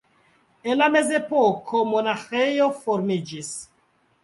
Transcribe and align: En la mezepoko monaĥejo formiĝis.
En 0.71 0.79
la 0.79 0.87
mezepoko 0.95 1.83
monaĥejo 1.91 2.73
formiĝis. 2.87 3.55